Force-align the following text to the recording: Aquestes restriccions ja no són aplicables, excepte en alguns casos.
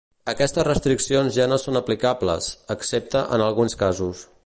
Aquestes 0.31 0.65
restriccions 0.67 1.35
ja 1.37 1.45
no 1.53 1.61
són 1.65 1.79
aplicables, 1.83 2.51
excepte 2.79 3.25
en 3.39 3.49
alguns 3.51 3.83
casos. 3.85 4.31